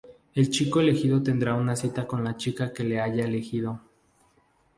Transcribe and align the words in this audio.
El 0.33 0.49
chico 0.49 0.79
elegido 0.81 1.21
tendrá 1.21 1.53
una 1.53 1.75
cita 1.75 2.07
con 2.07 2.23
la 2.23 2.35
chica 2.35 2.73
que 2.73 2.83
le 2.83 2.99
haya 2.99 3.23
elegido. 3.23 3.79